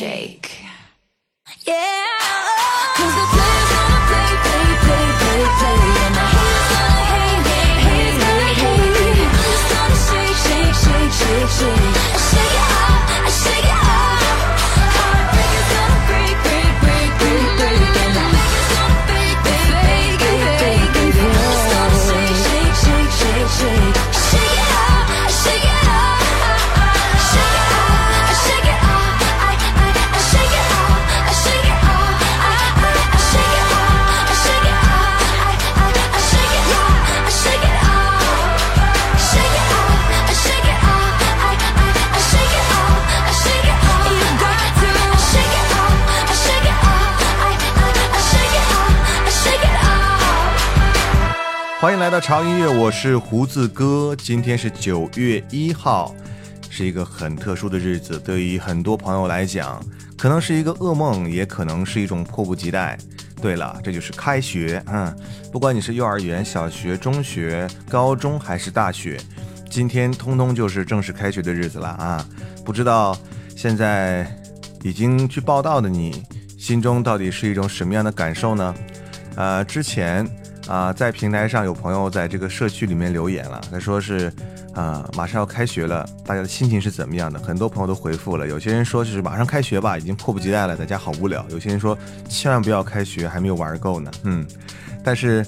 [0.00, 0.64] shake.
[1.66, 3.49] Yeah.
[51.80, 54.14] 欢迎来到潮音乐，我是胡子哥。
[54.14, 56.14] 今天是九月一号，
[56.68, 59.82] 是一个很特殊的日子，对于很多朋友来讲，
[60.18, 62.98] 可能是一个噩梦，也可能是一种迫不及待。
[63.40, 64.82] 对了，这就是开学。
[64.88, 65.16] 嗯，
[65.50, 69.18] 不管你是幼儿园、小学、中学、高中还是大学，
[69.70, 72.22] 今天通通就是正式开学的日子了啊！
[72.62, 73.16] 不知道
[73.56, 74.30] 现在
[74.82, 76.22] 已经去报道的你，
[76.58, 78.74] 心中到底是一种什么样的感受呢？
[79.34, 80.30] 呃，之前。
[80.70, 84.32] 啊，在平台上有朋友在这个社区里面留言了，他说是，
[84.72, 87.40] 啊，马上要开学了，大家的心情是怎么样的？
[87.40, 94.08] 很多朋友都回复了，有些人说就是马上开学吧，已经迫不及待了，在家好无聊；有些人说千万不要开学，还没有玩够呢。
[94.22, 94.46] 嗯，
[95.02, 95.44] 但是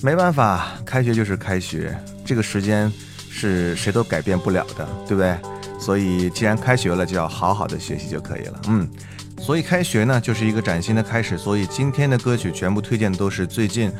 [0.00, 1.92] 没办法，开学就是开学，
[2.24, 2.92] 这个时间
[3.28, 5.36] 是谁都改变不了的，对不对？
[5.80, 8.60] 所以既然开学了，就要好好的学习就可以了。
[8.68, 8.88] 嗯。
[9.40, 11.36] 所以开学呢就是一个崭新的开始。
[11.38, 13.90] 所以今天的歌曲全部推荐都是最近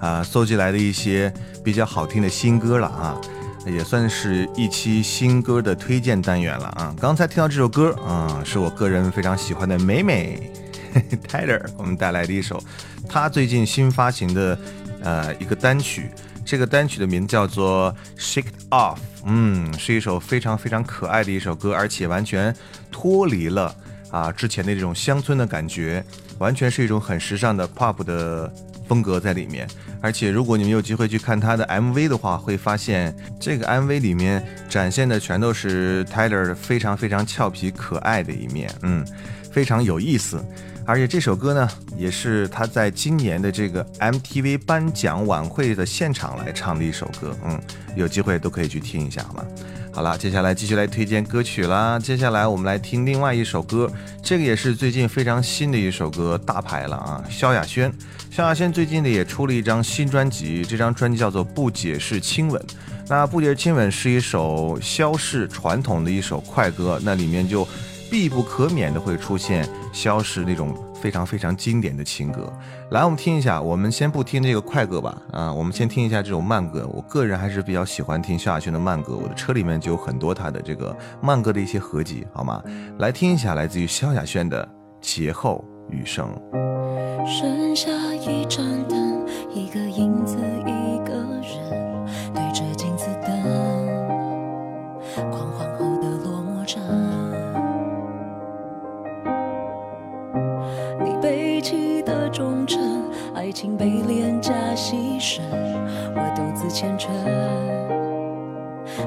[0.00, 1.32] 啊搜集来的一些
[1.62, 3.20] 比较好听的新歌了啊，
[3.66, 6.94] 也算是一期新歌的推荐单元了啊。
[7.00, 10.50] 刚才听到这首歌啊，是我个人非常喜欢的美美
[11.28, 12.60] Tyler 我们带来的一首
[13.08, 14.58] 他最近新发行的
[15.02, 16.10] 呃一个单曲。
[16.42, 22.52] 这个单曲的名字叫做《Shake Off》，嗯，是一首非常非常可爱的一首歌，而且完全
[22.90, 23.72] 脱离了
[24.10, 26.04] 啊之前的这种乡村的感觉，
[26.38, 28.52] 完全是一种很时尚的 pop 的
[28.90, 29.68] 风格在里面。
[30.00, 39.06] 而且如果你们有机会去看他的 MV 的话，会发现这个 MV 里面展现的全都是 Tyler 非常非常俏皮可爱的一面，嗯，
[39.52, 40.44] 非常有意思。
[40.84, 47.36] 而且这首歌呢，也是他在今年的这个 MTV 颁奖晚会的现场来唱的一首歌。
[47.44, 47.60] 嗯，
[47.94, 49.44] 有机会都可以去听一下，好吗？
[49.92, 51.98] 好了，接下来继续来推荐歌曲啦。
[51.98, 53.90] 接下来我们来听另外一首歌，
[54.22, 57.24] 这个也是最近非常新的一首歌，大牌了啊！
[57.28, 57.92] 萧亚轩，
[58.30, 62.60] 萧亚轩最近呢也出了一张新专辑，这张专辑叫做《不解释亲吻》。
[63.08, 67.66] 那《不解释亲吻》是一首萧氏传统的一首快歌，那里面就。
[68.10, 72.52] 必不可免的会出现萧氏那种非常非常经典的情歌，
[72.90, 73.60] 来，我们听一下。
[73.60, 76.86] 我们先不听这个快歌吧，啊，我们先听一下这种慢歌。
[76.92, 82.62] 我个人还是比较喜欢听萧亚轩的慢歌，我的车里面就有很多他的这个慢歌的一些合集，好吗？
[82.98, 84.62] 来听一下来自于萧亚轩的
[85.00, 86.28] 《劫后余生》。
[87.26, 89.79] 剩下一盏灯，一个
[103.50, 105.40] 爱情被廉价牺牲，
[106.14, 107.12] 我独自虔诚，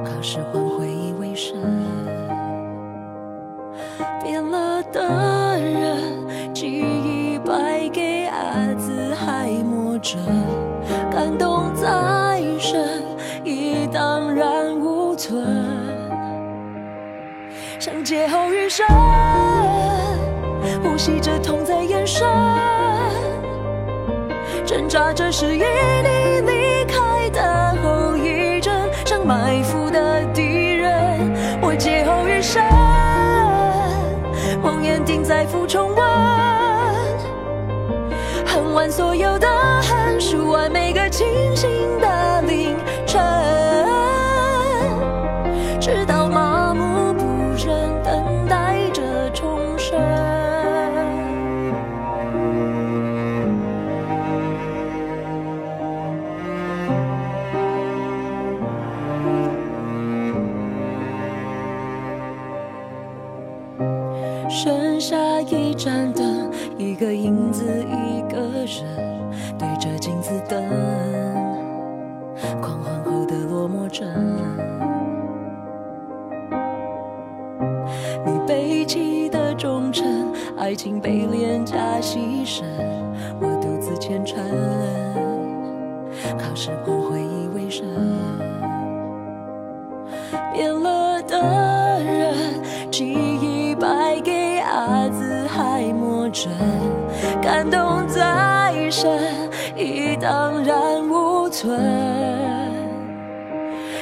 [0.03, 1.55] 靠使唤回忆为生。
[4.21, 5.01] 变了的
[5.57, 10.19] 人，记忆败给阿兹海默症，
[11.09, 13.01] 感动再深
[13.45, 15.47] 已荡然无存，
[17.79, 18.85] 像劫后余生，
[20.83, 22.27] 呼吸着痛在眼神。
[24.73, 28.73] 挣扎着是与你离开的后遗症，
[29.05, 30.41] 像埋伏的敌
[30.73, 31.31] 人。
[31.61, 32.59] 我劫后余生，
[34.63, 36.03] 谎言定在俯重温，
[38.47, 39.47] 恨完所有的
[39.83, 41.69] 恨，数完每个清醒
[41.99, 43.21] 的凌晨，
[45.79, 47.23] 直到麻木不
[47.63, 47.92] 仁，
[80.73, 82.63] 爱情被廉价牺牲，
[83.39, 84.43] 我独自虔诚，
[86.35, 87.85] 靠时光回忆为生。
[90.51, 92.33] 变了的人，
[92.89, 94.31] 记忆败给
[94.65, 95.45] 阿兹。
[95.45, 96.51] 海默症，
[97.39, 99.21] 感动再深
[99.77, 101.79] 已荡然无存，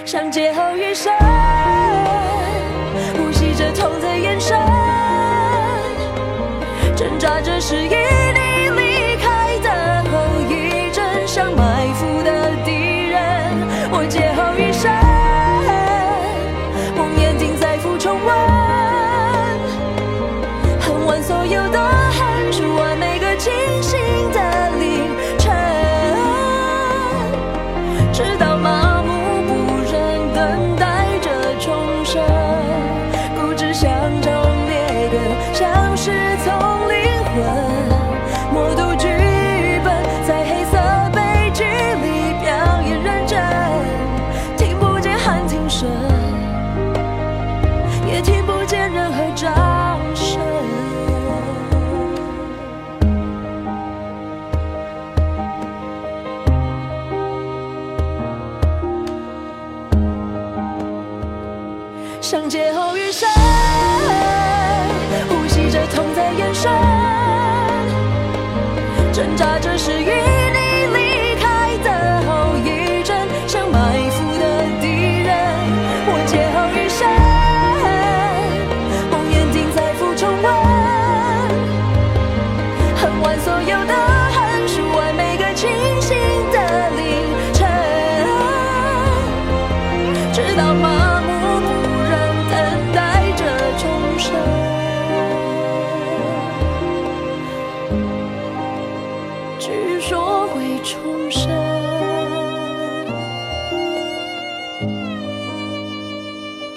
[0.06, 1.12] 想劫后余生，
[7.44, 8.01] 这是一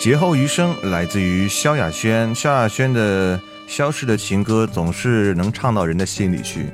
[0.04, 6.66] 劫后余生来自于萧亚轩，萧亚轩的《消失的情歌》总是能唱到人的心里去。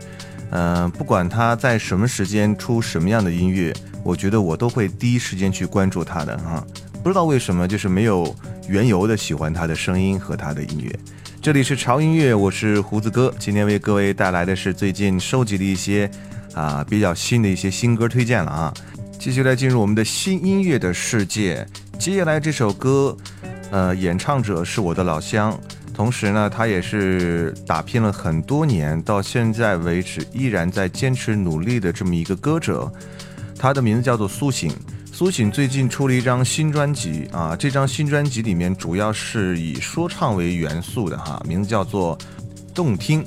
[0.50, 3.72] 嗯，不管他在什么时间出什么样的音乐，
[4.02, 6.66] 我觉得我都会第一时间去关注他的啊。
[7.04, 8.34] 不知道为什么，就是没有
[8.66, 10.92] 缘由的喜欢他的声音和他的音乐。
[11.40, 16.10] 这里是潮音乐，我是胡子哥，今天为各位带来的是最近收集的一些
[16.52, 18.74] 啊比较新的一些新歌推荐了啊。
[19.20, 21.64] 继续来进入我们的新音乐的世界。
[22.00, 23.14] 接下来这首歌，
[23.70, 25.54] 呃，演唱者是我的老乡，
[25.92, 32.90] 同时呢，他也是打拼了很多年，到现在为止依然在坚持努力的这么一个歌者。
[33.58, 34.72] 他的名字叫做苏醒。
[35.12, 42.16] 苏醒最近出了一张新专辑啊，这张新专辑里面主要是以说唱为元素的哈，名字叫做
[42.74, 43.22] 《动听》。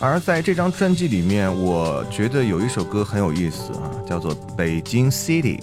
[0.00, 5.58] 而在这张专辑里面，我觉得有一首歌很有意思啊，叫做《北京 City》。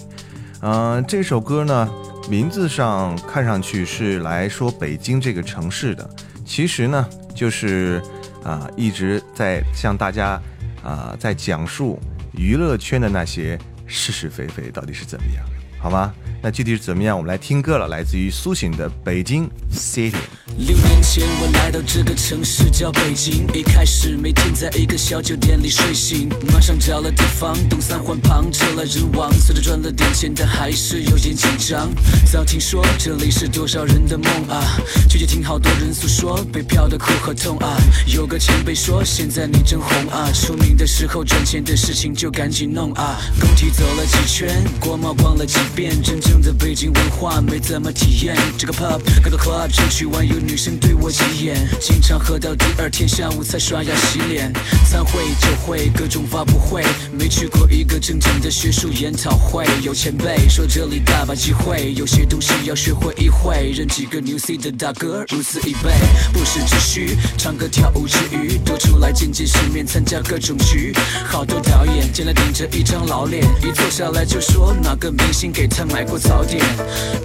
[0.62, 1.86] 嗯，这首歌呢。
[2.28, 6.08] 名字上看上去是来说北京这个城市的，
[6.44, 8.02] 其实呢就是
[8.44, 10.40] 啊一直在向大家
[10.84, 11.98] 啊在讲述
[12.32, 15.44] 娱乐圈的那些是是非非到底是怎么样，
[15.80, 16.12] 好吗？
[16.40, 17.16] 那具体是怎么样？
[17.16, 20.12] 我们来听歌了，来自于苏醒的《北京 City》。
[20.56, 31.90] 六年前我来到这个城市叫北京，一开始每天在一个小酒店里睡醒，马上找了地方，东三环旁车来人往，虽然赚了点钱，但还是有点紧张。
[32.30, 34.62] 早听说这里是多少人的梦啊，
[35.08, 37.76] 却也听好多人诉说北漂的苦和痛啊。
[38.06, 43.20] 有个前辈说现在你真红啊，出名的时候赚钱的事情就赶紧弄啊。
[43.40, 46.38] 工体走了几圈，国贸逛了几遍，真正。
[46.42, 54.52] 在北京文化没怎么体验，这个 pub 各个 club 出去玩有女生对我急眼，经常喝到第二天下午才刷牙洗脸。
[54.88, 59.66] 参会酒会各种发布会，没去过一个正经的学术研讨会。
[59.82, 63.72] 有前辈说这里大把机会，有些东西要学会一会。
[63.74, 65.90] 认几个 new C 的大哥如此一辈，
[66.32, 70.94] 不时之需唱歌跳舞之余，多出来见见世面，参加各种局。
[71.26, 76.17] 好多导演见了顶着一张老脸，一坐下来就说哪个明星给他买过。
[76.18, 76.64] 早点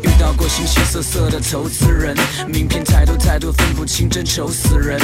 [0.03, 2.15] 遇到过形形色色的投资人，
[2.47, 4.99] 名片太多太多分不清，真愁死人。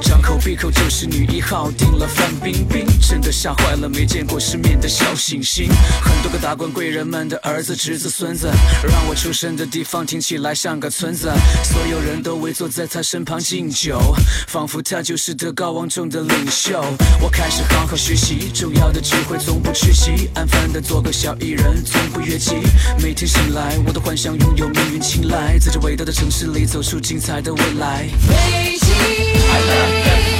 [0.00, 5.68] 张口闭口就是女一号，订了范冰冰，真的吓坏了没见过世面的小星星。
[6.02, 8.48] 很多个达官贵人们的儿子、侄子、孙子，
[8.82, 11.30] 让我出生的地方听起来像个村子。
[11.64, 14.00] 所有人都围坐在他身旁敬酒，
[14.46, 16.80] 仿佛他就是德高望重的领袖。
[17.20, 22.56] 我开始好好学习，重要的聚会从不缺席，安分的做个小艺人，从不越级。
[23.02, 28.06] 每天醒来，我都幻想拥有命运青睐，在这伟大的城市里走出精彩的未来。
[28.28, 30.37] 北京。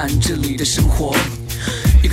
[0.00, 1.14] 看这里的生活。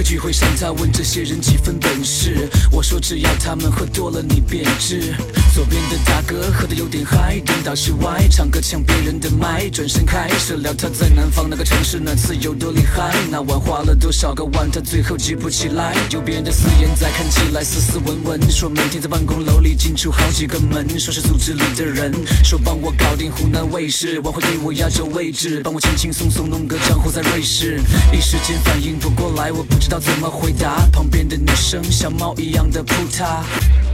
[0.07, 5.13] 聚会上，他问这些人几分本事，我说只要他们喝多了，你便知。
[5.53, 15.93] 左边的大哥喝得有点嗨，颠倒室外唱歌抢别人的麦，转身开始聊他在南方那个城市那次有多厉害，那晚花了多少个万，他最后记不起来。
[16.11, 22.13] 右边的四眼仔看起来斯斯文文，说每天在办公楼里进出好几个门，说是组织里的人，
[22.45, 27.81] 说帮我搞定湖南卫视，晚会给我压轴位置，帮我轻轻松松弄个账户在瑞士，
[28.13, 33.43] 一时间反应不过来，我不知道怎么回答，旁边的女生像猫一样的扑他。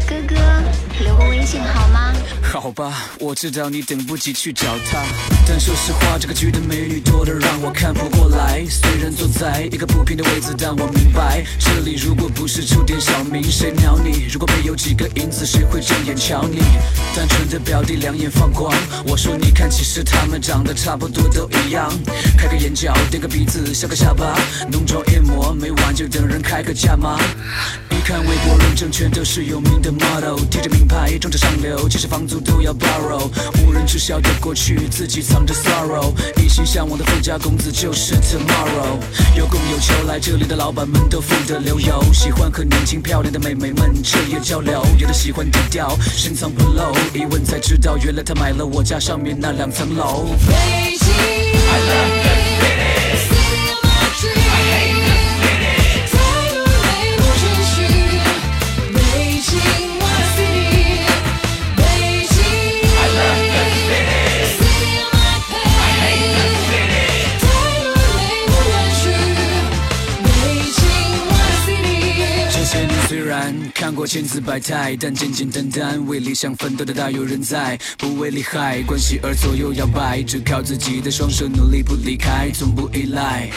[0.07, 0.35] 哥哥，
[1.01, 2.13] 留个微信好吗？
[2.41, 5.03] 好吧，我知道你等不及去找她。
[5.47, 8.63] 但说实话，这个局的美女多得让我看不过来。
[8.69, 14.27] 虽然坐在一个不平的位置，但我明白，这里如果不是出点小名，谁鸟你？
[14.31, 16.59] 如果没有几个银子，谁会正眼瞧你？
[17.15, 18.71] 单纯的表弟两眼放光，
[19.07, 21.91] 我说你看，其实他们长得差不多都一样。
[22.37, 24.37] 开个眼角，垫个鼻子，削个下巴，
[24.71, 27.19] 浓妆艳抹，没完就等人开个价吗？
[27.89, 29.91] 一看微博认证，全都是有名的。
[29.93, 33.29] model 贴着名牌，装着上流，其实房租都要 borrow。
[33.65, 36.13] 无人知晓的过去，自己藏着 sorrow。
[36.37, 38.99] 一心向往的富家公子就是 tomorrow。
[39.35, 42.03] 有供有求，来这里的老板们都富得流油。
[42.13, 46.95] 喜欢和年轻漂亮的妹妹们彻夜交流，有的喜欢低调，深藏不露。
[47.13, 50.25] 一问才知道，原来他买了我家上面那两层楼。
[50.47, 51.07] 北京。
[51.73, 52.32] 过
[74.13, 83.49] 千姿百态，但简简单单为理想奋斗的大有人在，不为利害关系而左右摇摆，只靠自己的双手努力不离开，从不依赖。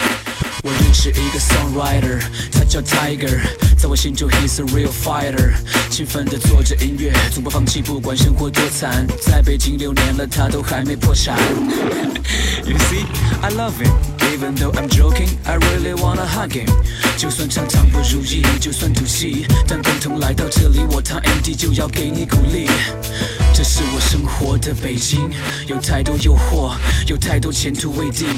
[0.65, 3.39] 我认识一个 songwriter，他叫 Tiger，
[3.77, 5.53] 在我心中 he's a real fighter，
[5.91, 11.37] 勤奋地做着音乐，从不放弃，不管生活多惨，在北京六年了，他都还没破产。
[12.65, 13.05] You see,
[13.43, 14.16] I love it.
[14.37, 16.69] Even though I'm joking, I really wanna hug him。
[17.17, 22.69] 就算常常不如意，就算吐气，但共同来到这里，我堂 MD 就要给你鼓励。
[23.55, 25.31] 这是我生活的北京，
[25.67, 26.75] 有太多诱惑，
[27.07, 28.29] 有太多前途未定，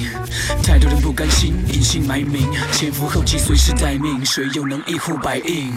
[0.62, 5.72] 太多人不甘心隐姓埋名，前赴后继随时待命，谁又能一呼百应？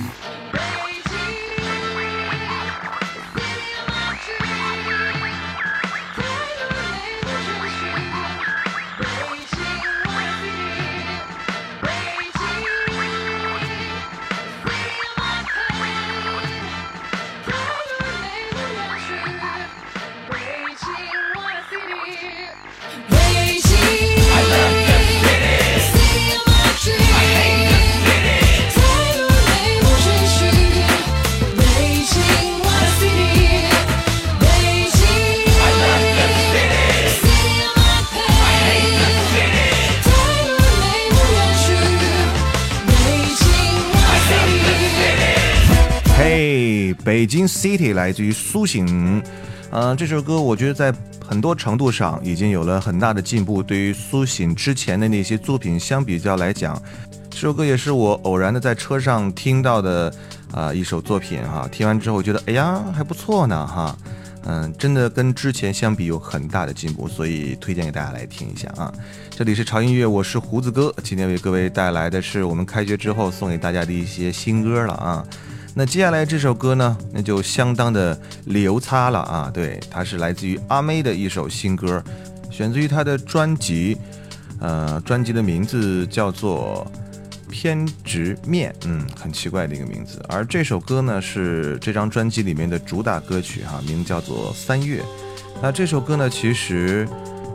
[47.62, 49.22] City 来自于苏醒，
[49.70, 50.92] 呃，这首歌我觉得在
[51.24, 53.62] 很多程度上已经有了很大的进步。
[53.62, 56.82] 对于苏醒之前的那些作品相比较来讲，
[57.30, 60.12] 这首歌也是我偶然的在车上听到的
[60.52, 63.96] 啊、一首作品哈、听完之后觉得哎呀还不错呢哈，
[64.46, 68.92] 嗯，真的跟之前相比有很大的进步，所以推荐给大家来听一下啊。
[69.30, 75.24] 这里是潮音乐，我是胡子哥，今天为各位带来的是我们开学之后送给大家的一些新歌了啊。
[75.74, 79.50] 那接下来这首歌呢，那就相当的流擦了啊！
[79.54, 82.04] 对，它是来自于阿妹的一首新歌，
[82.50, 83.98] 选自于她的专辑，
[84.60, 86.86] 呃，专辑的名字叫做
[87.50, 90.22] 《偏执面》，嗯，很奇怪的一个名字。
[90.28, 95.02] 而这首歌呢，是这张专辑里面的主打歌曲哈、名叫做《三月》。
[95.62, 97.08] 那这首歌呢，其实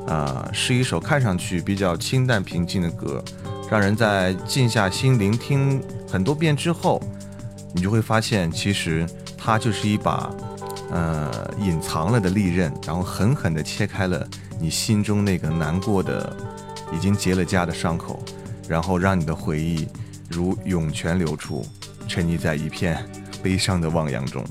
[0.07, 3.23] 啊、是一首看上去比较清淡平静的歌，
[3.71, 6.99] 让人在静下心聆听很多遍之后。
[7.77, 10.35] 你就会发现，其实它就是一把，
[10.91, 14.27] 呃，隐藏了的利刃，然后狠狠地切开了
[14.59, 16.35] 你心中那个难过的、
[16.91, 18.25] 已经结了痂的伤口，
[18.67, 19.87] 然后让你的回忆
[20.31, 21.67] 如涌泉流出，
[22.09, 23.07] 沉溺在一片
[23.43, 24.43] 悲伤的汪洋中。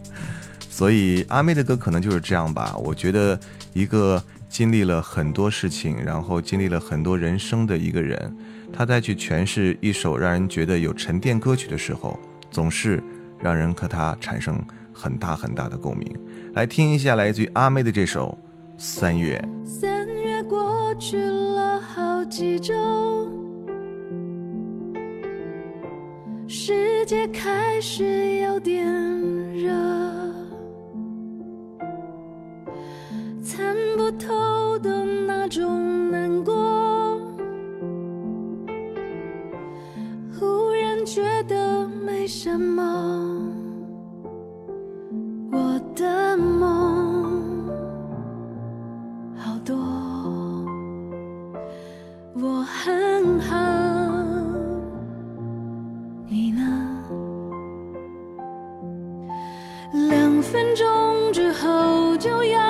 [0.68, 2.76] 所以阿妹的歌可能就是这样吧。
[2.76, 3.40] 我觉得
[3.72, 8.36] 一个经历了很多事情，然后经历了很多人生的一个人，
[8.70, 12.18] 他再去诠释一首让人觉得有沉淀歌曲的时候，
[12.50, 13.02] 总是
[13.38, 14.60] 让人和他产生
[14.92, 16.14] 很大很大的共鸣。
[16.54, 18.36] 来听一下来自于阿妹的这首
[18.82, 19.42] 《三月》。
[19.66, 22.74] 三月过去了好几周，
[26.48, 28.84] 世界开始有点
[29.54, 29.72] 热，
[33.42, 36.09] 参不透的那种
[42.32, 42.80] 什么，
[45.50, 47.68] 我的梦。
[49.36, 49.76] 好多，
[52.34, 53.56] 我很好，
[56.28, 56.62] 你呢？
[60.08, 62.69] 两分钟之后就要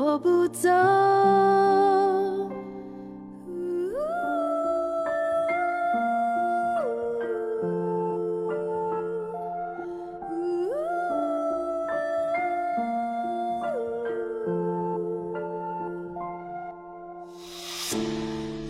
[0.00, 0.68] 我不走。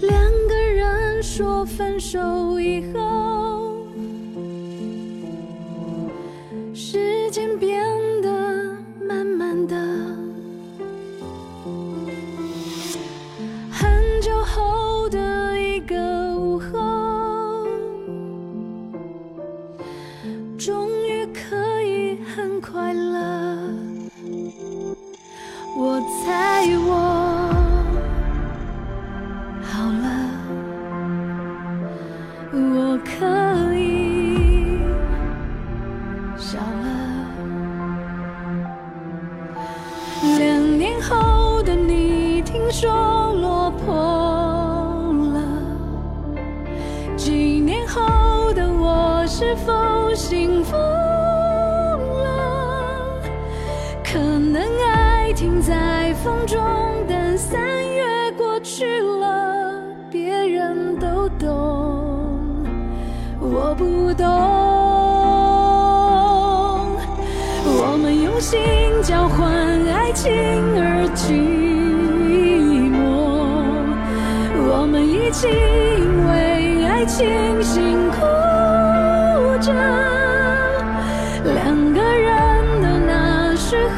[0.01, 3.18] 两个人说分手以后，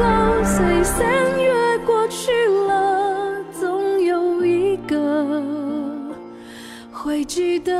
[0.00, 0.06] 都，
[0.42, 1.06] 随三
[1.38, 1.52] 月
[1.84, 2.32] 过去
[2.66, 5.44] 了，总有一个
[6.90, 7.79] 会记得。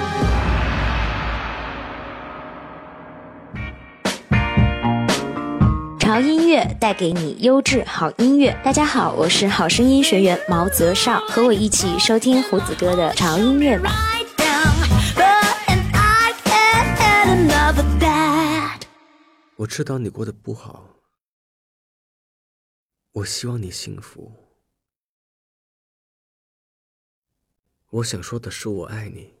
[6.21, 8.57] 音乐带给你优质好音乐。
[8.63, 13.91] 大家好，我是好声音学员毛泽少，和我一起收听胡子哥的潮音乐吧。
[19.57, 20.89] 我知道你过得不好，
[23.11, 24.31] 我希望你幸福。
[27.89, 29.40] 我想说的是，我爱你。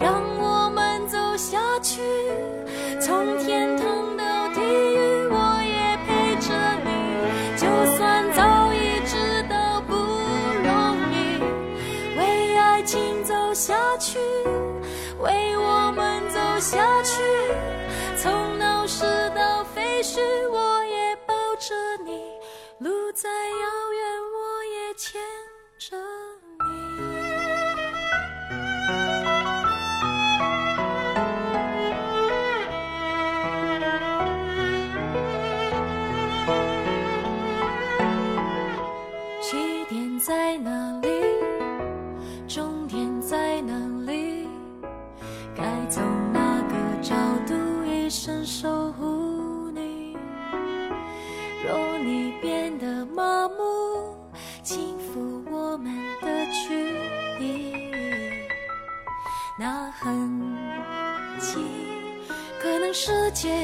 [0.00, 0.17] 让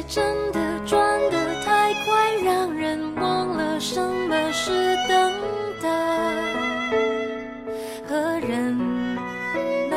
[0.06, 5.32] 真的转得太快，让人忘了什么是等
[5.82, 5.88] 待
[8.08, 8.78] 和忍
[9.90, 9.96] 耐。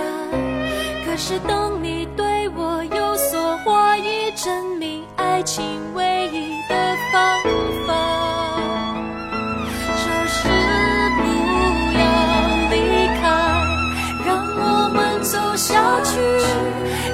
[1.05, 7.43] 可是当你对我有所怀疑，证明爱情唯一的方
[7.85, 7.93] 法，
[9.93, 10.47] 就是
[11.17, 11.21] 不
[11.97, 11.99] 要
[12.71, 12.75] 离
[13.19, 13.23] 开，
[14.25, 16.19] 让我们走下去，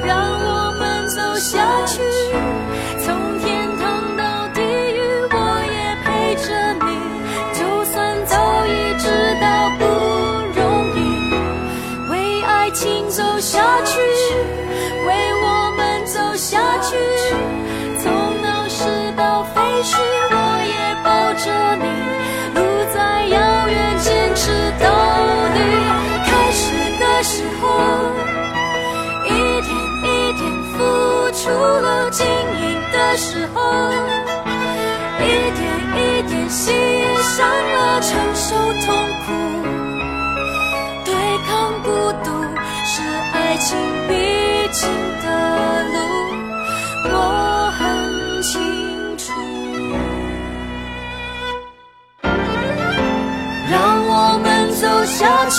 [0.06, 2.02] 让我们走下去，
[35.20, 35.24] 一
[35.58, 35.62] 点
[35.96, 36.62] 一点喜
[37.36, 38.48] 上了，承受
[38.86, 38.88] 痛
[39.26, 39.28] 苦。
[41.06, 41.12] 对
[41.48, 41.52] 抗
[41.84, 41.88] 孤
[42.24, 42.28] 独
[42.86, 42.94] 是
[43.34, 43.68] 爱情
[44.08, 44.12] 必
[44.72, 44.82] 经
[45.22, 45.26] 的
[45.94, 45.96] 路，
[47.12, 47.16] 我
[47.78, 47.82] 很
[48.42, 48.52] 清
[49.18, 49.24] 楚。
[53.72, 53.74] 让
[54.06, 54.12] 我
[54.44, 55.58] 们走下去，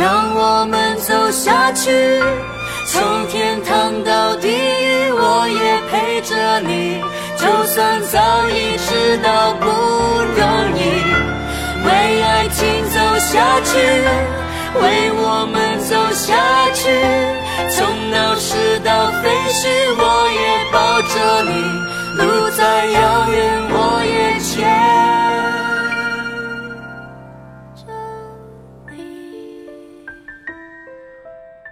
[0.00, 0.02] 让
[0.34, 2.22] 我们走下去，
[2.86, 5.93] 从天堂到地狱，我也陪
[6.24, 7.02] 着你。
[7.36, 10.42] 就算早已知道不容
[10.76, 10.80] 易，
[11.84, 13.76] 为爱情走下去，
[14.80, 16.34] 为我们走下
[16.72, 16.88] 去，
[17.70, 21.52] 从闹市到废墟，我也抱着你，
[22.16, 23.34] 路再遥远，
[23.70, 24.54] 我也牵
[27.76, 27.82] 着
[28.90, 28.92] 你。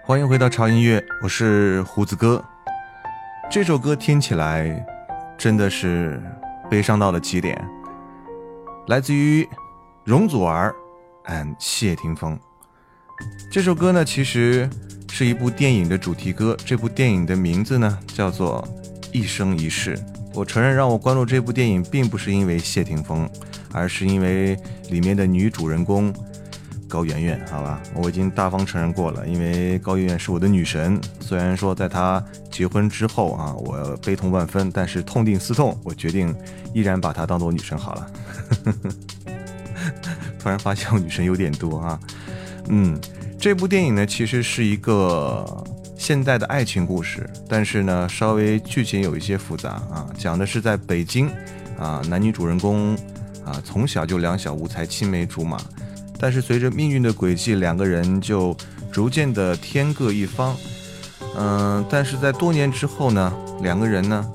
[0.05, 2.43] 欢迎回到潮音乐，我是胡子哥。
[3.51, 4.83] 这首歌听起来
[5.37, 6.21] 真的是
[6.69, 7.63] 悲伤到了极点，
[8.87, 9.47] 来自于
[10.03, 10.73] 容祖儿
[11.25, 12.39] and 谢霆锋。
[13.51, 14.67] 这首歌呢，其实
[15.11, 18.67] 是一部电影的主题歌，这部电影的名字呢叫做
[19.11, 19.95] 《一生一世》。
[20.33, 23.29] 我承认，让我关注这部电影，并不是因为谢霆锋，
[23.71, 24.57] 而是因为
[24.89, 26.11] 里面的女主人公
[26.93, 31.01] 高圆圆，好吧，我已经大方承认过了，因为高圆圆是我的女神。
[31.19, 36.35] 虽然说在她结婚之后啊，我悲痛万分，但是痛定思痛，我决定
[36.71, 38.11] 依然把她当做女神好了。
[40.37, 41.99] 突然发现我女神有点多啊，
[42.67, 42.95] 嗯，
[43.39, 45.65] 这部电影呢其实是一个
[45.97, 51.27] 现代的爱情故事，但是呢稍微剧情有一些复杂啊，讲的是在北京
[51.79, 52.93] 啊，男女主人公
[53.43, 55.57] 啊从小就两小无猜，青梅竹马。
[56.23, 58.55] 但是随着命运的轨迹，两个人就
[58.89, 60.55] 逐渐的天各一方。
[61.35, 64.25] 嗯、但是在多年之后呢，两个人呢，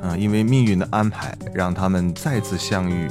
[0.00, 3.06] 嗯、因为命运的安排，让他们再次相遇。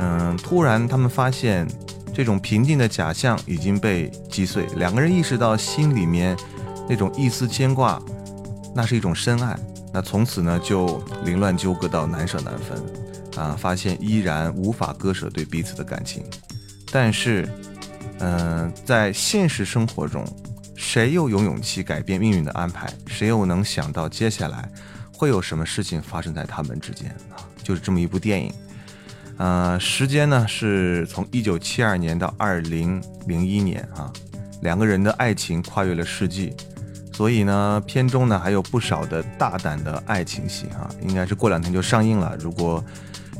[0.00, 1.68] 嗯、突然他们发现，
[2.14, 6.34] 这种平静的假象已经被击碎，两个人意识到心里面
[6.88, 8.00] 那种一丝牵挂，
[8.74, 9.54] 那是一种深爱。
[9.92, 12.82] 那从此呢，就凌乱纠葛到难舍难分。
[13.36, 16.24] 啊，发现依然无法割舍对彼此的感情。
[16.92, 17.48] 但是，
[18.18, 20.22] 嗯、在现实生活中，
[20.76, 22.86] 谁又有勇气改变命运的安排？
[23.06, 24.70] 谁又能想到接下来
[25.10, 27.40] 会有什么事情发生在他们之间啊？
[27.62, 28.52] 就是这么一部电影。
[29.38, 34.12] 呃，时间呢是从一九七二年到二零零一年啊，
[34.60, 36.54] 两个人的爱情跨越了世纪，
[37.12, 42.36] 所以呢，片中呢还有不少的大胆的爱情戏啊，应该是过两天就上映了。
[42.38, 42.84] 如果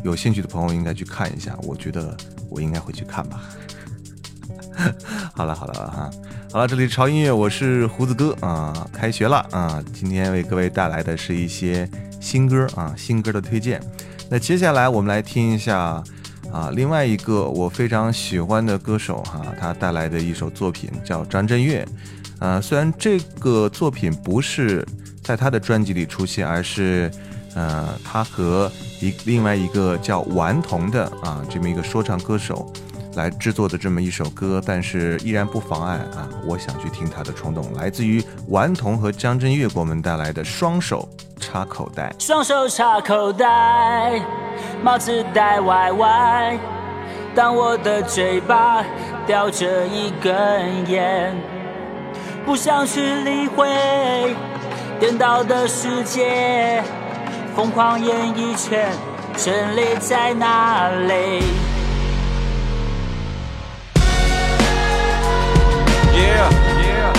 [0.02, 2.16] 有兴趣的朋友应该去看一下，我觉得
[2.52, 3.40] 我应该会去看吧。
[5.34, 6.10] 好了好了哈，
[6.50, 11.88] 好了，这里是潮音乐，我是胡子哥啊，开学了啊，今天为各位带来的是一些
[12.20, 13.80] 新歌啊，新歌的推荐。
[14.30, 16.02] 那接下来我们来听一下
[16.50, 21.86] 啊，另外一个我非常喜欢的歌手哈、他带来的一首作品叫张震岳。
[22.40, 24.84] 呃，虽然这个作品不是
[25.22, 27.10] 在他的专辑里出现，而是
[27.54, 32.72] 呃他和一另外一个叫顽童的啊这么一个说唱歌手
[33.16, 41.08] 来制作的这么一首歌，但是依然不妨碍啊我想去听他的冲动，来自于顽童和张震岳给我们带来的双手
[41.40, 42.14] 插口袋。
[42.20, 44.22] 双手插口袋，
[44.84, 46.56] 帽子戴歪歪，
[47.34, 48.84] 当我的嘴巴
[49.26, 51.36] 叼着一根烟，
[52.46, 53.66] 不想去理会
[55.00, 56.82] 颠倒的世界，
[57.54, 58.90] 疯狂演艺圈，
[59.36, 61.42] 真理在哪里
[66.14, 66.48] ？Yeah,
[66.80, 67.12] yeah.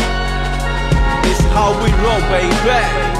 [1.21, 3.12] This is how we roll, baby.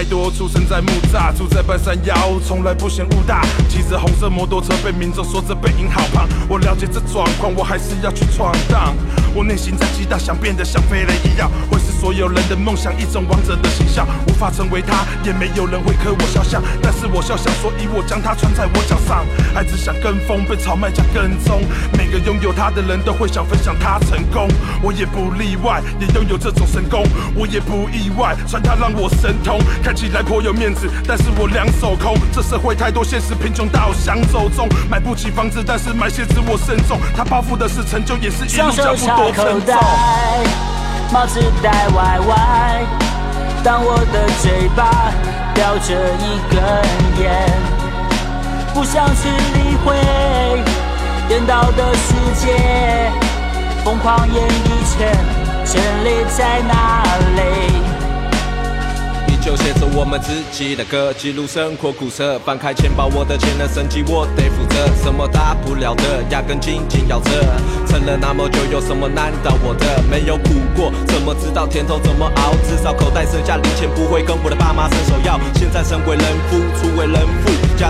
[0.00, 0.30] 太多。
[0.30, 2.16] 出生在木栅，住在半山腰，
[2.48, 3.44] 从来不嫌雾大。
[3.68, 6.26] 骑着红色摩托车，被民众说这背影好胖。
[6.48, 8.96] 我了解这状况，我还是要去闯荡。
[9.34, 14.06] 我内心在激荡，想变得像飞人一样，会是所有人的梦想，一种王者的形象。
[14.26, 19.26] 无法成为他，也没有人会刻我肖像，但是我肖像，所以我将它穿在我脚上。
[19.54, 21.60] 孩子想跟风，被炒卖家跟踪。
[21.92, 24.48] 每个拥有它的人都会想分享他成功，
[24.82, 27.04] 我也不例外，也拥有这种神功。
[27.34, 32.16] 我也不意外，穿它让我神通，看起来颇有面子，但是我两手空。
[32.32, 36.98] 这社会太多现实，贫穷到想走中，买不起房子，但是买鞋子我慎重。
[37.14, 40.79] 他包袱的是成就，也是一路脚步多沉重。
[41.12, 42.86] 帽子戴歪歪，
[43.64, 45.12] 当我的嘴巴
[45.54, 46.62] 叼着一根
[47.20, 47.50] 烟，
[48.72, 49.96] 不想去理会
[51.26, 53.10] 颠倒的世界，
[53.84, 55.12] 疯狂演艺圈。
[55.64, 57.02] 真理在哪
[57.36, 57.89] 里？
[59.50, 62.38] 就写着我们自己的歌，记录生活苦涩。
[62.46, 64.86] 翻开钱包，我的钱的升级我得负责。
[65.02, 67.30] 什么大不了的，压根紧紧咬着。
[67.84, 70.00] 撑了那么久，有什么难倒我的？
[70.08, 72.54] 没有苦过，怎么知道甜头怎么熬？
[72.62, 75.34] 至少口袋剩下零钱，不会跟我的爸妈伸手要。
[75.56, 77.18] 现在身为人夫，出为人，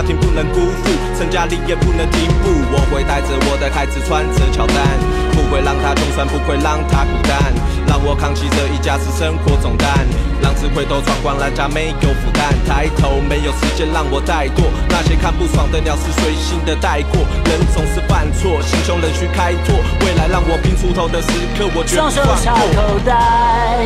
[0.01, 2.49] 家庭不能辜负，成家立业不能停步。
[2.73, 4.97] 我会带着我的孩子穿着乔丹，
[5.29, 7.53] 不会让他穷酸，不会让他孤单，
[7.85, 9.93] 让我扛起这一家子生活重担，
[10.41, 11.37] 让智慧都闯关。
[11.37, 14.65] 人家没有负担，抬头没有时间让我怠惰。
[14.89, 19.77] 那些看不爽的鸟是随性的带过，人总是犯错，心胸仍需开拓。
[20.01, 22.33] 未来让我拼出头的时刻，我绝不放过。
[22.33, 23.85] 双手插口袋，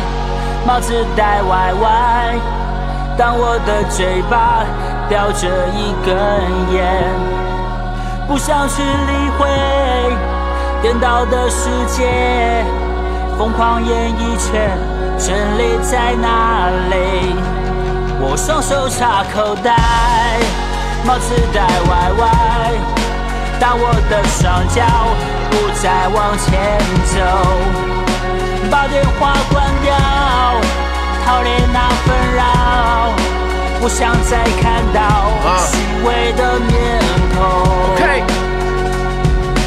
[0.64, 2.40] 帽子戴歪歪，
[3.20, 4.64] 当我的嘴巴
[5.08, 6.16] 叼着一根
[6.74, 7.04] 烟，
[8.26, 9.48] 不想去理会
[10.82, 12.64] 颠倒的世界，
[13.38, 14.76] 疯狂演艺圈。
[15.18, 17.34] 真理在哪里？
[18.20, 19.74] 我双手插口袋，
[21.06, 22.28] 帽子戴歪歪，
[23.58, 24.82] 当我的双脚
[25.50, 27.16] 不再往前走，
[28.70, 29.94] 把电话关掉，
[31.24, 32.44] 逃离那纷扰，
[33.80, 35.30] 不想再看到
[35.66, 37.00] 虚伪的面
[37.34, 37.76] 孔。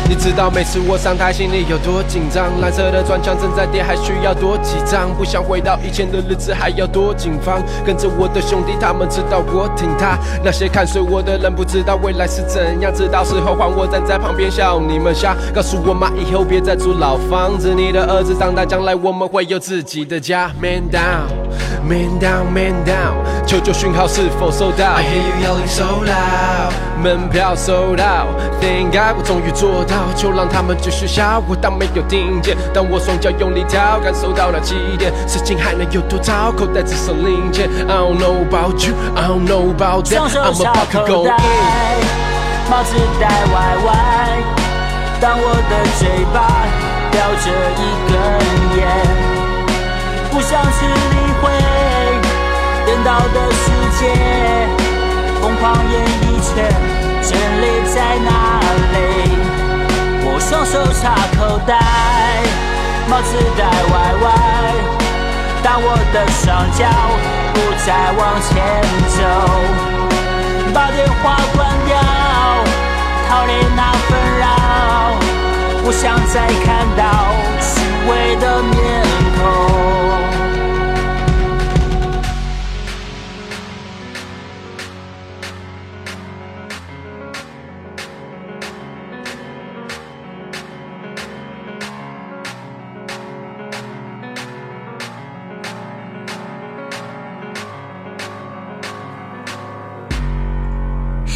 [0.09, 2.59] 你知道每次我上台心里有多紧张？
[2.59, 5.13] 蓝色的砖墙正在跌，还需要多几张？
[5.15, 7.61] 不想回到以前的日子，还要多紧张？
[7.85, 10.17] 跟着我的兄弟，他们知道我挺他。
[10.43, 12.91] 那些看衰我的人，不知道未来是怎样。
[12.93, 15.35] 直到时候换我站在旁边笑你们瞎。
[15.53, 17.73] 告诉我妈，以后别再住老房子。
[17.73, 20.51] 你的儿子长大，将来我们会有自己的家。
[20.59, 21.38] Man down，man
[22.19, 23.15] down，man down。
[23.45, 26.71] 求救讯号是否收到？I hear you yelling so loud。
[27.01, 28.27] 门票收到
[28.59, 29.95] God，我终于做到。
[30.15, 32.57] 就让他们继续笑，我当没有听见。
[32.73, 35.11] 当我双脚用力跳，感受到了起点。
[35.27, 36.51] 事情还能有多糟？
[36.51, 37.69] 口袋只剩零钱。
[37.87, 40.19] I don't know about you, I don't know about that.
[40.29, 42.03] I'm about to go in。
[42.69, 43.89] 帽子戴歪歪，
[45.19, 46.37] 当我的嘴巴
[47.11, 47.81] 叼着一
[48.11, 48.13] 根
[48.77, 48.79] 烟，
[50.31, 51.49] 不想去理会
[52.85, 53.65] 颠倒的世
[53.99, 54.01] 界，
[55.41, 56.55] 疯狂演艺圈，
[57.21, 57.29] 真
[57.61, 57.63] 理
[57.93, 58.29] 在哪
[58.93, 58.97] 里？
[60.25, 61.71] 我双手插口袋，
[63.09, 64.25] 帽子戴歪歪，
[65.63, 66.45] 当我的双
[66.77, 66.79] 脚
[67.53, 67.87] 不再
[68.17, 68.49] 往前
[69.17, 69.19] 走，
[70.73, 71.97] 把电话关掉，
[73.27, 74.45] 逃离那纷扰，
[75.83, 77.01] 不想再看到
[77.59, 78.77] 虚伪的面
[79.37, 80.08] 孔。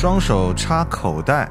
[0.03, 1.49] 双手插口袋，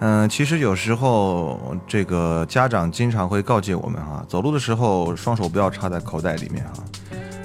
[0.00, 6.72] 嗯，其实有时候这个家长经常会告诫我们哈，走路的时候双手不要插在口袋里面啊，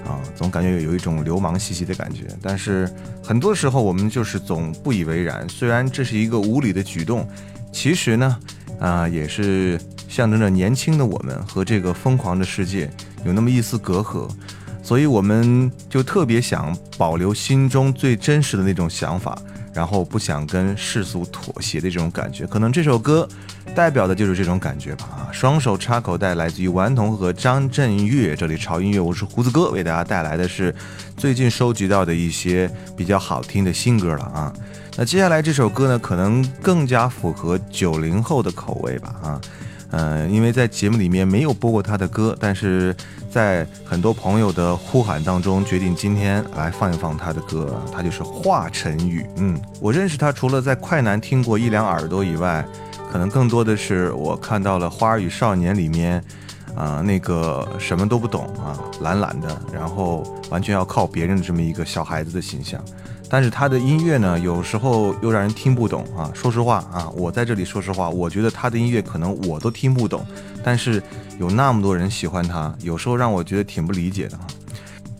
[0.07, 2.25] 啊，总感觉有一种流氓兮兮的感觉。
[2.41, 2.91] 但是
[3.23, 7.29] 很多时候我们就是总不以为然，虽然这是一个无理的举动，
[7.71, 8.39] 其实呢，
[8.79, 12.89] 啊，也是象征着年轻的我们和这个疯狂的世界
[13.23, 14.27] 有那么一丝隔阂，
[14.81, 19.39] 所以我们就特别想保留心中最真实的那种想法。
[19.73, 23.27] 然后不想跟世俗妥协的这种感觉，可能这首歌
[23.73, 25.09] 代表的就是这种感觉吧。
[25.11, 28.35] 啊，双手插口袋，来自于顽童和张震岳。
[28.35, 30.75] 这里潮音乐，我是胡子哥，为大家带来的是
[31.15, 34.53] 最近收集到的一些比较好听的新歌了啊。
[34.97, 39.15] 那接下来这首歌呢，可能更加符合九零后的口味吧。
[39.23, 39.41] 啊，
[39.91, 42.93] 呃，因为在节目里面没有播过他的歌，但是
[43.31, 47.81] 在很多朋友的呼喊当中，决定今天来放一放他的歌。
[47.89, 49.25] 他就是华晨宇。
[49.37, 52.65] 嗯，我认识他除了在快男听过一两耳朵以外，
[53.09, 56.21] 可能更多的是我看到了《花儿与少年》里面，
[56.75, 62.83] 啊，那个什么都不懂啊，懒懒的，然后完全要靠别人的这么一个小孩子的形象。
[63.33, 66.29] 但是他的音乐呢，有时候又让人听不懂啊。
[66.35, 70.25] 说实话啊，我在这里说实话，我觉得他的音乐可能我都听不懂，
[70.61, 71.01] 但是
[71.39, 74.45] 有那么多人喜欢他，有时候让我觉得挺不理解的哈。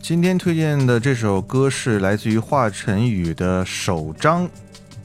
[0.02, 4.46] 今天推荐的这首歌是来自于华晨宇的首张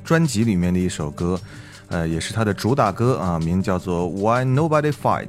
[0.03, 1.39] 专辑里面的一首歌。
[1.87, 5.27] 呃，也是他的主打歌啊，名叫做《Why Nobody Fights》，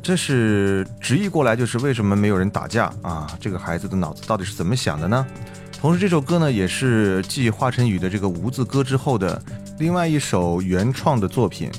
[0.00, 3.26] 这是直译过来就是为什么没有人打架啊？
[3.40, 5.26] 这个孩子的脑子到底是怎么想的呢？
[5.84, 9.38] 同时，这首歌呢也是继华晨宇的这个无字歌之后的
[9.78, 11.70] 另外一首原创的作品。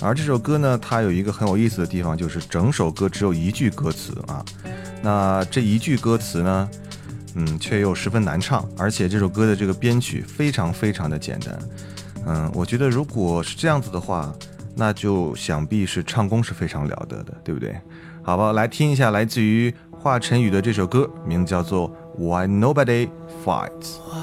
[0.00, 4.42] 而这首歌呢，它有一个很有意思的地方，就是整首歌只有一句歌词啊。
[5.02, 6.70] 那这一句歌词呢，
[7.34, 11.58] 嗯，却又十分难唱，而且这首歌的这个编曲非常非常的简单。
[12.24, 14.32] 嗯，我觉得如果是这样子的话，
[14.74, 17.78] 那就想必是唱功是非常了得的，对不对？
[18.22, 23.10] 好吧，来听一下来自于华晨宇的这首歌，名字叫做《Why Nobody
[23.44, 24.21] Fights》。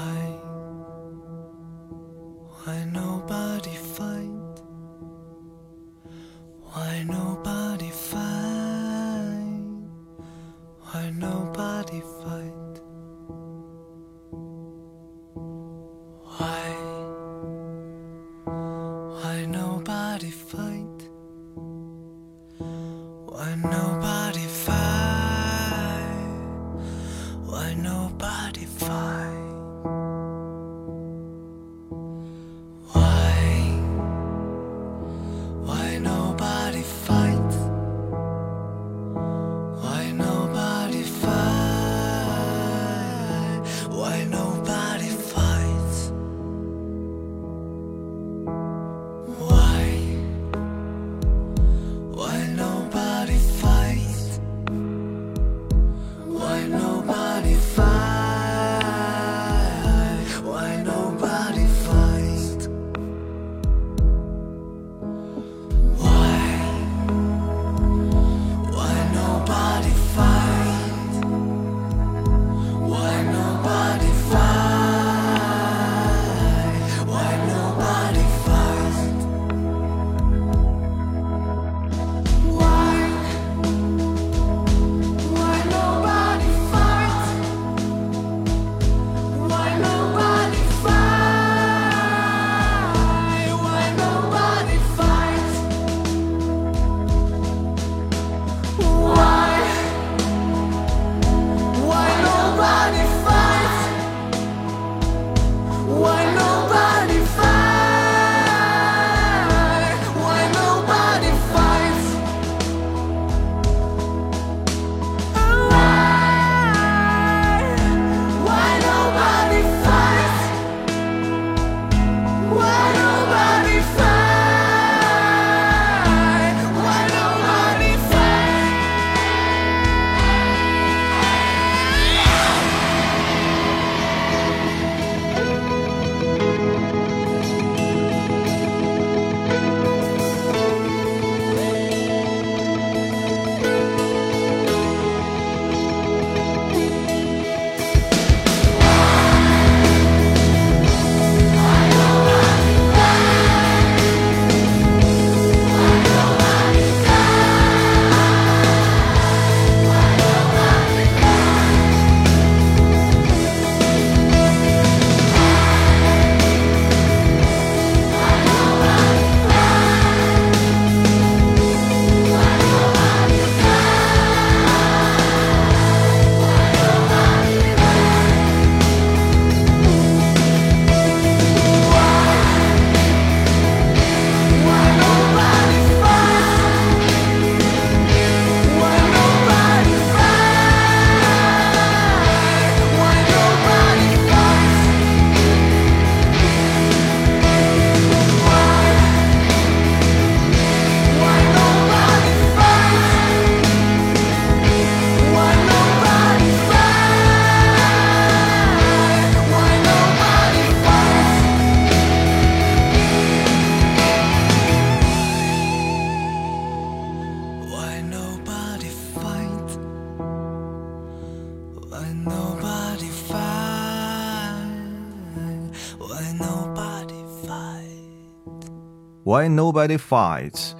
[229.30, 230.72] Why nobody fights？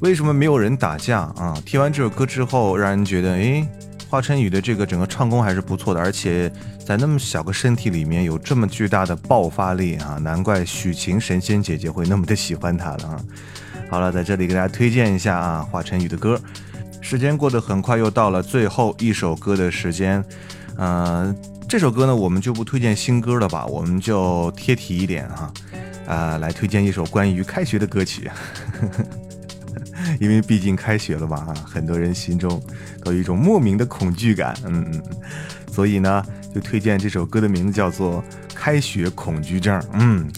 [0.00, 1.54] 为什么没有人打架啊？
[1.66, 3.68] 听完这首歌之后，让人觉得，诶，
[4.08, 6.50] 华晨宇的这个整个唱功还是不错的，而且
[6.82, 13.20] 在那么小个身体里面有这么巨大的爆发力啊，难怪许晴神仙姐姐会那么的喜欢他了啊。
[13.90, 16.40] 好了，在这里给大家推荐一下啊，华晨宇的歌。
[17.02, 20.24] 时间过得很快，又到了最后一首歌的时间。
[20.78, 21.36] 嗯，
[21.68, 25.42] 这首歌呢，我们就不推荐新歌了吧，我们就贴题一点哈。
[25.42, 25.52] 啊，
[26.06, 28.30] 啊来推荐一首关于开学的歌曲，
[30.20, 32.62] 因为毕竟开学了嘛，啊，很多人心中
[33.02, 35.02] 都有一种莫名的恐惧感，嗯嗯，
[35.72, 36.24] 所以呢，
[36.54, 38.22] 就推荐这首歌的名字叫做
[38.54, 40.30] 《开学恐惧症》，嗯，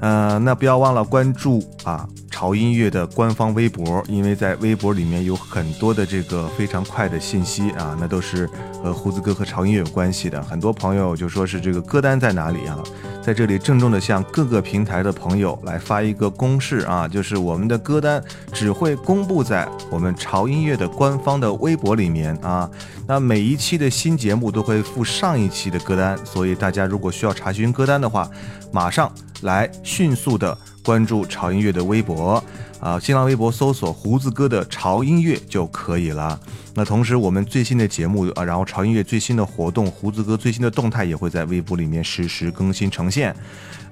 [0.00, 8.50] 呃，那不要忘了关注啊潮音乐的官方微博，因为在微博里面有很多的这个非常快的信息啊，那都是
[8.82, 12.76] 和胡子哥和潮音乐有关系的，很多朋友就说是这个歌单在哪里啊？
[13.22, 18.20] 在这里郑重的向各个平台的朋友来发一个公示啊，就是我们的歌单
[18.52, 22.68] 只会公布在我们潮音乐的官方的微博里面啊。
[23.06, 28.28] 那每一期的新节目都会附上一期的歌单，所以大家如果需要查询歌单的话，
[28.72, 29.10] 马上
[29.42, 32.42] 来迅速的关注潮音乐的微博
[32.78, 36.38] 啊，新浪微博搜索胡子哥的潮音乐就可以了。
[36.74, 43.34] 那同时，我们最新的节目啊，然后潮音乐最新的活动，胡子哥最新的动态也会在微博里面实时更新呈现。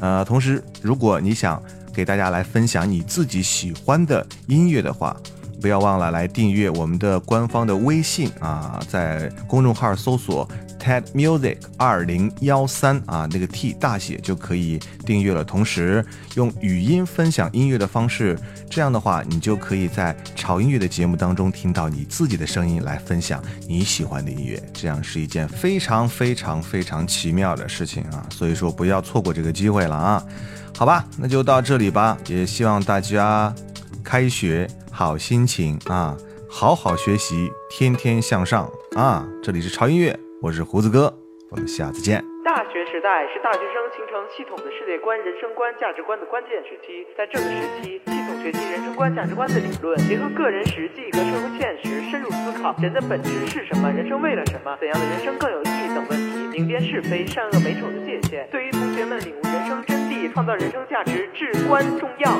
[0.01, 1.63] 呃，同时，如果你想
[1.95, 5.17] 给大家来分享你自己喜欢的音乐的话，
[5.63, 10.47] 不要忘了来订阅我们的官方的微信啊，在公众号搜索
[10.81, 15.45] TED Music 二零幺三啊，那个 T 大写就可以订阅了。
[15.45, 16.05] 同时
[16.35, 18.37] 用语音分享音乐的方式，
[18.69, 28.27] 这样的话你就可以在潮音乐的节目当中听到你自己的声音来分享你喜欢的音乐，这样是一件非常非常非常奇妙的事情啊！
[28.31, 30.25] 所以说不要错过这个机会了啊！
[30.77, 33.55] 好吧，那就到这里吧，也希望大家
[34.03, 34.69] 开学。
[34.93, 36.15] 好心情啊，
[36.51, 39.27] 好好学习，天天向上啊！
[39.43, 41.09] 这里是潮音乐，我是胡子哥，
[41.51, 42.23] 我们下次见。
[42.45, 62.31] 大学时代是大学生形成系统的世界观、人生观、价值观的关键时期，在这个时期，系统学习人生观、价值观的理论，结合个人实际和社会现实，深入思考人的本质是什么，人生为了什么，怎样的人生更有意义等问题，明辨是非、善恶美丑的界限，对于同学们领悟人生真谛、创造人生价值至关重要。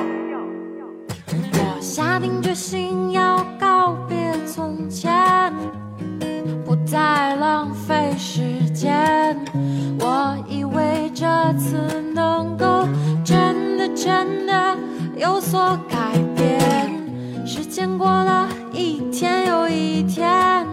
[1.83, 4.15] 下定决心要告别
[4.47, 5.53] 从前，
[6.65, 9.37] 不再浪费时间。
[9.99, 11.25] 我以为这
[11.57, 12.87] 次能够
[13.25, 14.77] 真的真的
[15.17, 16.89] 有所改变。
[17.45, 20.65] 时间过了一天又一天，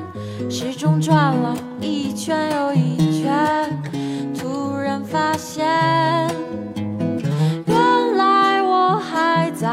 [0.49, 3.83] 时钟转了一圈又一圈，
[4.33, 5.67] 突然发现。
[7.67, 9.69] 原来我还在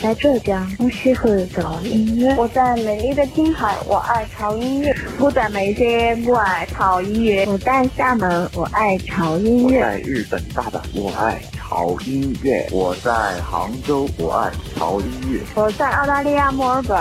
[0.00, 2.32] 在浙江，我喜欢潮音乐。
[2.36, 4.94] 我在美丽的青海，我爱潮音乐。
[5.18, 7.44] 我在眉间，我爱潮音乐。
[7.46, 9.78] 我在厦门，我爱潮音乐。
[9.78, 12.67] 我在日本大阪，我爱潮音乐。
[12.71, 15.41] 我在杭州，我爱潮音乐。
[15.55, 16.97] 我在澳大利亚墨尔本，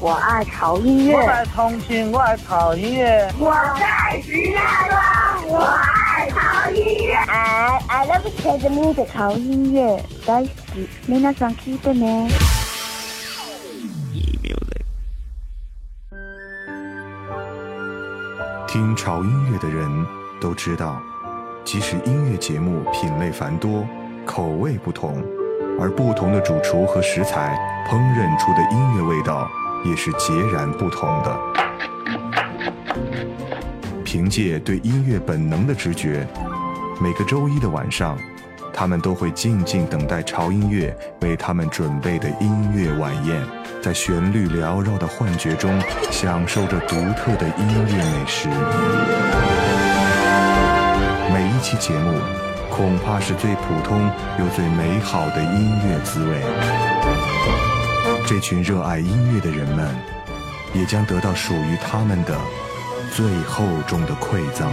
[0.00, 1.16] 我爱潮音乐。
[1.16, 3.32] 我在重庆，我爱潮音乐。
[3.38, 7.14] 我在石家庄，我爱潮音乐。
[7.14, 10.88] I I love jazz music，潮音乐大好き。
[11.06, 12.30] 皆さん聞いてね。
[18.68, 20.06] 听潮音乐的人
[20.38, 21.00] 都知道，
[21.64, 23.86] 即使音乐节目品类繁多，
[24.25, 25.21] 口味不同，
[25.79, 27.57] 而不同的主厨和食材
[27.87, 29.49] 烹饪出的音乐味道
[29.83, 31.39] 也是截然不同的。
[34.03, 36.27] 凭借对音乐本能的直觉，
[37.01, 38.17] 每个周一的晚上，
[38.73, 43.41] 他们都会静静等待潮音乐为他们准备的音乐晚宴，
[43.81, 48.49] 在旋律缭绕的幻觉中，享受着独特的音乐美食。
[51.33, 52.19] 每一期节目，
[52.71, 54.09] 恐怕是最普通
[54.39, 56.41] 又最美好的音乐滋味。
[58.25, 59.93] 这群热爱音乐的人们，
[60.73, 62.35] 也将得到属于他们的
[63.13, 64.71] 最厚重的馈赠。